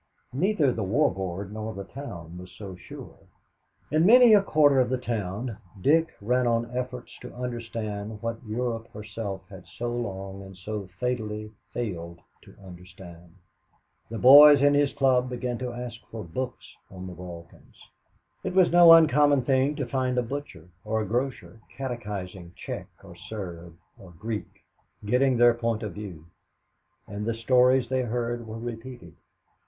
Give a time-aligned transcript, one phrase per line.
[0.33, 3.19] Neither the War Board nor the town was so sure.
[3.91, 8.87] In many a quarter of the town Dick ran on efforts to understand what Europe
[8.93, 13.35] herself has so long and so fatally failed to understand.
[14.09, 17.87] The boys in his club began to ask for books on the Balkans.
[18.43, 23.15] It was no uncommon thing to find the butcher or the grocer catechizing Czech or
[23.15, 24.63] Serb or Greek,
[25.05, 26.25] getting their point of view.
[27.07, 29.13] And the stories they heard were repeated.